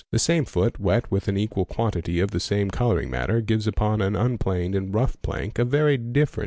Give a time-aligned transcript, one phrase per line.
[0.09, 4.01] The same foot wet with an equal quantity of the ame colouring matter gives upon
[4.01, 6.39] an unplaned and rough plank a very afferent.